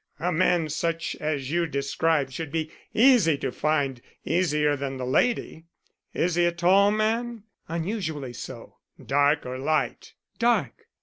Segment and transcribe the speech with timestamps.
[0.19, 5.65] A man such as you describe should be easy to find; easier than the lady.
[6.11, 10.87] Is he a tall man?" "Unusually so." "Dark or light?" "Dark."